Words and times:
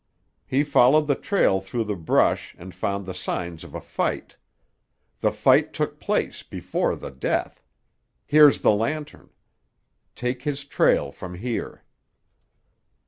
He 0.47 0.63
followed 0.63 1.05
the 1.05 1.13
trail 1.13 1.61
through 1.61 1.83
the 1.83 1.95
brush 1.95 2.55
and 2.57 2.73
found 2.73 3.05
the 3.05 3.13
signs 3.13 3.63
of 3.63 3.75
a 3.75 3.79
fight. 3.79 4.35
The 5.19 5.31
fight 5.31 5.73
took 5.73 5.99
place 5.99 6.41
before 6.41 6.95
the 6.95 7.11
death. 7.11 7.61
Here's 8.25 8.61
the 8.61 8.71
lantern. 8.71 9.29
Take 10.15 10.41
his 10.41 10.65
trail 10.65 11.11
from 11.11 11.35
here." 11.35 11.83